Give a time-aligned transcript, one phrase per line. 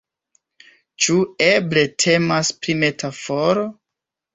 [1.05, 1.19] Ĉu
[1.49, 3.73] eble temas pri metaforo?